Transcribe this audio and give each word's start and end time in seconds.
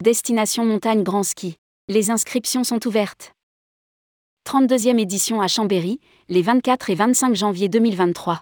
Destination 0.00 0.64
Montagne 0.64 1.02
Grand 1.02 1.24
Ski. 1.24 1.56
Les 1.88 2.12
inscriptions 2.12 2.62
sont 2.62 2.86
ouvertes. 2.86 3.32
32e 4.48 4.96
édition 4.96 5.40
à 5.40 5.48
Chambéry, 5.48 5.98
les 6.28 6.40
24 6.40 6.90
et 6.90 6.94
25 6.94 7.34
janvier 7.34 7.68
2023. 7.68 8.40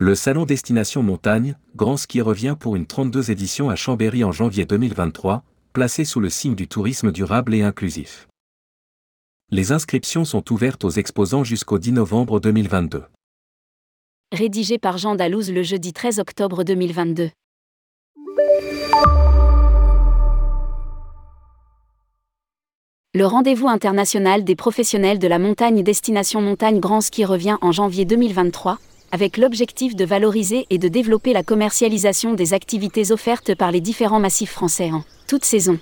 Le 0.00 0.16
salon 0.16 0.44
Destination 0.44 1.04
Montagne, 1.04 1.56
Grand 1.76 1.96
Ski 1.96 2.20
revient 2.20 2.56
pour 2.58 2.74
une 2.74 2.84
32 2.84 3.30
édition 3.30 3.70
à 3.70 3.76
Chambéry 3.76 4.24
en 4.24 4.32
janvier 4.32 4.64
2023, 4.64 5.44
placé 5.72 6.04
sous 6.04 6.18
le 6.18 6.30
signe 6.30 6.56
du 6.56 6.66
tourisme 6.66 7.12
durable 7.12 7.54
et 7.54 7.62
inclusif. 7.62 8.26
Les 9.52 9.70
inscriptions 9.70 10.24
sont 10.24 10.52
ouvertes 10.52 10.84
aux 10.84 10.90
exposants 10.90 11.44
jusqu'au 11.44 11.78
10 11.78 11.92
novembre 11.92 12.40
2022. 12.40 13.04
Rédigé 14.32 14.78
par 14.78 14.98
Jean 14.98 15.14
Dalouse 15.14 15.52
le 15.52 15.62
jeudi 15.62 15.92
13 15.92 16.18
octobre 16.18 16.64
2022. 16.64 17.30
Le 23.16 23.24
rendez-vous 23.24 23.66
international 23.66 24.44
des 24.44 24.56
professionnels 24.56 25.18
de 25.18 25.26
la 25.26 25.38
montagne 25.38 25.82
Destination 25.82 26.42
Montagne 26.42 26.80
Grand 26.80 27.00
Ski 27.00 27.24
revient 27.24 27.56
en 27.62 27.72
janvier 27.72 28.04
2023, 28.04 28.76
avec 29.10 29.38
l'objectif 29.38 29.96
de 29.96 30.04
valoriser 30.04 30.66
et 30.68 30.76
de 30.76 30.86
développer 30.88 31.32
la 31.32 31.42
commercialisation 31.42 32.34
des 32.34 32.52
activités 32.52 33.12
offertes 33.12 33.54
par 33.54 33.70
les 33.70 33.80
différents 33.80 34.20
massifs 34.20 34.50
français 34.50 34.90
en 34.92 35.02
toute 35.28 35.46
saison. 35.46 35.78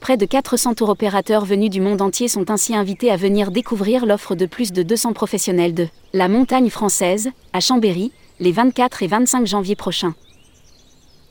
Près 0.00 0.16
de 0.16 0.26
400 0.26 0.74
tours 0.74 0.88
opérateurs 0.88 1.44
venus 1.44 1.70
du 1.70 1.80
monde 1.80 2.02
entier 2.02 2.26
sont 2.26 2.50
ainsi 2.50 2.74
invités 2.74 3.12
à 3.12 3.16
venir 3.16 3.52
découvrir 3.52 4.04
l'offre 4.04 4.34
de 4.34 4.46
plus 4.46 4.72
de 4.72 4.82
200 4.82 5.12
professionnels 5.12 5.74
de 5.74 5.86
la 6.14 6.26
montagne 6.26 6.68
française, 6.68 7.30
à 7.52 7.60
Chambéry, 7.60 8.10
les 8.40 8.50
24 8.50 9.04
et 9.04 9.06
25 9.06 9.46
janvier 9.46 9.76
prochains. 9.76 10.16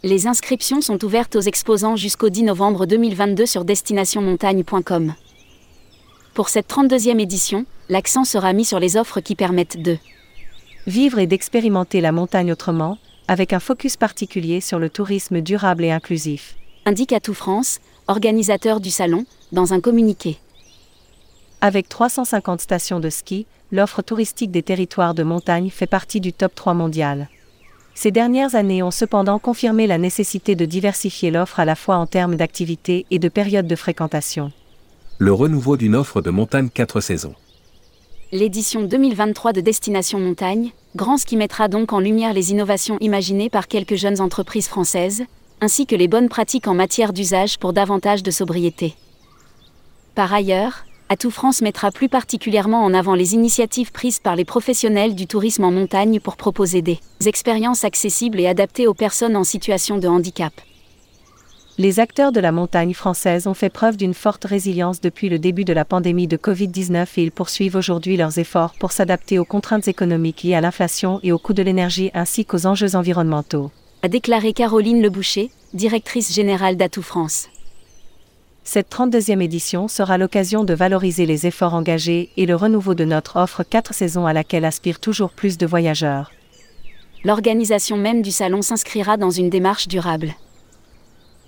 Les 0.04 0.28
inscriptions 0.28 0.82
sont 0.82 1.04
ouvertes 1.04 1.36
aux 1.36 1.42
exposants 1.42 1.96
jusqu'au 1.96 2.30
10 2.30 2.44
novembre 2.44 2.86
2022 2.86 3.48
sur 3.48 3.66
destinationmontagne.com. 3.66 5.16
Pour 6.36 6.50
cette 6.50 6.70
32e 6.70 7.20
édition, 7.20 7.66
l'accent 7.90 8.24
sera 8.24 8.54
mis 8.54 8.64
sur 8.64 8.80
les 8.80 8.96
offres 8.96 9.22
qui 9.22 9.34
permettent 9.34 9.82
de 9.82 9.98
vivre 10.86 11.18
et 11.18 11.26
d'expérimenter 11.26 12.00
la 12.00 12.12
montagne 12.12 12.52
autrement, 12.52 13.00
avec 13.28 13.54
un 13.54 13.60
focus 13.60 13.98
particulier 13.98 14.62
sur 14.62 14.78
le 14.78 14.92
tourisme 14.92 15.42
durable 15.42 15.84
et 15.84 15.92
inclusif. 15.92 16.56
Indique 16.86 17.12
Atout 17.12 17.34
France, 17.34 17.80
organisateur 18.08 18.80
du 18.80 18.92
salon, 18.92 19.26
dans 19.52 19.74
un 19.74 19.82
communiqué. 19.82 20.38
Avec 21.60 21.90
350 21.90 22.62
stations 22.62 23.00
de 23.00 23.10
ski, 23.10 23.48
l'offre 23.72 24.04
touristique 24.04 24.52
des 24.52 24.62
territoires 24.62 25.16
de 25.16 25.24
montagne 25.24 25.72
fait 25.72 25.88
partie 25.88 26.22
du 26.22 26.34
top 26.34 26.54
3 26.54 26.76
mondial. 26.76 27.30
Ces 28.00 28.12
dernières 28.12 28.54
années 28.54 28.84
ont 28.84 28.92
cependant 28.92 29.40
confirmé 29.40 29.88
la 29.88 29.98
nécessité 29.98 30.54
de 30.54 30.66
diversifier 30.66 31.32
l'offre 31.32 31.60
à 31.60 31.66
la 31.66 31.74
fois 31.74 31.96
en 31.96 32.06
termes 32.06 32.36
d'activité 32.36 33.08
et 33.10 33.18
de 33.18 33.28
période 33.28 33.66
de 33.66 33.76
fréquentation. 33.76 34.52
Le 35.18 35.34
renouveau 35.34 35.78
d'une 35.78 35.96
offre 35.96 36.22
de 36.22 36.30
montagne 36.30 36.70
4 36.70 37.02
saisons. 37.02 37.34
L'édition 38.32 38.84
2023 38.84 39.52
de 39.52 39.62
Destination 39.62 40.20
Montagne, 40.20 40.74
Grand 40.96 41.18
Ski 41.18 41.38
mettra 41.38 41.70
donc 41.70 41.92
en 41.92 42.00
lumière 42.00 42.34
les 42.34 42.52
innovations 42.52 43.00
imaginées 43.02 43.50
par 43.50 43.68
quelques 43.68 43.96
jeunes 43.96 44.22
entreprises 44.22 44.68
françaises, 44.68 45.24
ainsi 45.60 45.88
que 45.88 45.96
les 45.96 46.08
bonnes 46.08 46.30
pratiques 46.30 46.68
en 46.68 46.76
matière 46.76 47.14
d'usage 47.14 47.58
pour 47.58 47.74
davantage 47.74 48.22
de 48.22 48.30
sobriété. 48.30 48.94
Par 50.14 50.32
ailleurs, 50.32 50.86
Atout 51.10 51.32
France 51.32 51.62
mettra 51.62 51.92
plus 51.92 52.10
particulièrement 52.10 52.84
en 52.84 52.94
avant 52.94 53.16
les 53.16 53.34
initiatives 53.34 53.94
prises 53.94 54.20
par 54.20 54.36
les 54.36 54.44
professionnels 54.44 55.16
du 55.16 55.26
tourisme 55.26 55.64
en 55.64 55.72
montagne 55.72 56.20
pour 56.20 56.36
proposer 56.36 56.82
des 56.82 57.00
expériences 57.26 57.86
accessibles 57.86 58.42
et 58.42 58.48
adaptées 58.48 58.88
aux 58.88 58.94
personnes 58.94 59.38
en 59.38 59.46
situation 59.46 60.00
de 60.00 60.08
handicap. 60.10 60.52
Les 61.78 62.02
acteurs 62.02 62.34
de 62.34 62.42
la 62.42 62.52
montagne 62.52 62.94
française 62.94 63.48
ont 63.48 63.54
fait 63.54 63.70
preuve 63.70 63.96
d'une 63.96 64.16
forte 64.16 64.44
résilience 64.44 65.00
depuis 65.00 65.30
le 65.30 65.40
début 65.40 65.64
de 65.64 65.72
la 65.72 65.86
pandémie 65.86 66.28
de 66.28 66.36
Covid-19 66.36 67.06
et 67.16 67.24
ils 67.24 67.32
poursuivent 67.32 67.76
aujourd'hui 67.78 68.18
leurs 68.18 68.38
efforts 68.38 68.74
pour 68.78 68.92
s'adapter 68.92 69.40
aux 69.40 69.46
contraintes 69.46 69.88
économiques 69.88 70.44
liées 70.44 70.56
à 70.56 70.62
l'inflation 70.62 71.22
et 71.24 71.32
au 71.32 71.38
coût 71.38 71.54
de 71.54 71.64
l'énergie 71.64 72.12
ainsi 72.16 72.44
qu'aux 72.44 72.66
enjeux 72.66 72.96
environnementaux. 72.96 73.72
A 74.02 74.10
déclaré 74.10 74.52
Caroline 74.52 75.02
Leboucher, 75.02 75.52
directrice 75.74 76.34
générale 76.34 76.76
d'Atout 76.76 77.04
France. 77.04 77.48
Cette 78.70 78.94
32e 78.94 79.42
édition 79.42 79.88
sera 79.88 80.18
l'occasion 80.18 80.66
de 80.66 80.74
valoriser 80.74 81.26
les 81.26 81.48
efforts 81.48 81.74
engagés 81.74 82.32
et 82.36 82.46
le 82.46 82.54
renouveau 82.54 82.96
de 82.96 83.06
notre 83.06 83.38
offre 83.38 83.64
4 83.64 83.94
saisons 83.94 84.26
à 84.26 84.34
laquelle 84.34 84.66
aspirent 84.66 85.00
toujours 85.00 85.30
plus 85.30 85.58
de 85.58 85.66
voyageurs. 85.66 86.34
L'organisation 87.24 87.96
même 87.96 88.22
du 88.22 88.30
salon 88.30 88.62
s'inscrira 88.62 89.16
dans 89.16 89.30
une 89.30 89.50
démarche 89.50 89.88
durable. 89.88 90.36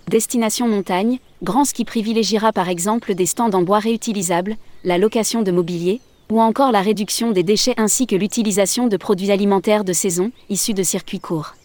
Destination 0.08 0.70
montagne, 0.70 1.20
Grand 1.44 1.66
Ski 1.66 1.84
privilégiera 1.84 2.54
par 2.54 2.70
exemple 2.70 3.14
des 3.14 3.26
stands 3.26 3.52
en 3.52 3.64
bois 3.64 3.80
réutilisables, 3.80 4.56
la 4.86 4.98
location 4.98 5.42
de 5.42 5.52
mobilier, 5.52 6.00
ou 6.32 6.40
encore 6.40 6.72
la 6.72 6.82
réduction 6.82 7.32
des 7.32 7.44
déchets 7.44 7.76
ainsi 7.76 8.08
que 8.08 8.16
l'utilisation 8.16 8.88
de 8.88 8.96
produits 8.96 9.32
alimentaires 9.32 9.84
de 9.84 9.92
saison, 9.92 10.32
issus 10.50 10.74
de 10.74 10.84
circuits 10.84 11.20
courts. 11.20 11.56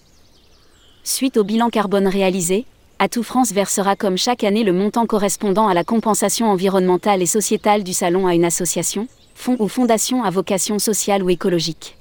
Suite 1.04 1.36
au 1.36 1.44
bilan 1.44 1.70
carbone 1.70 2.08
réalisé, 2.08 2.66
Atout 3.04 3.22
France 3.22 3.52
versera 3.52 3.96
comme 3.96 4.16
chaque 4.16 4.44
année 4.44 4.64
le 4.64 4.72
montant 4.72 5.04
correspondant 5.04 5.68
à 5.68 5.74
la 5.74 5.84
compensation 5.84 6.46
environnementale 6.46 7.20
et 7.20 7.26
sociétale 7.26 7.84
du 7.84 7.92
salon 7.92 8.26
à 8.26 8.34
une 8.34 8.46
association, 8.46 9.08
fonds 9.34 9.56
ou 9.58 9.68
fondation 9.68 10.24
à 10.24 10.30
vocation 10.30 10.78
sociale 10.78 11.22
ou 11.22 11.28
écologique. 11.28 11.98